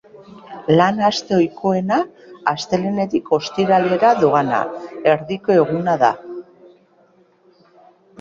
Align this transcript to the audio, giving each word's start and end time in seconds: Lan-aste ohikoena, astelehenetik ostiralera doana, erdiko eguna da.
Lan-aste 0.77 1.33
ohikoena, 1.35 1.97
astelehenetik 2.51 3.29
ostiralera 3.37 4.13
doana, 4.23 4.63
erdiko 5.13 5.59
eguna 5.65 5.95
da. 6.05 6.11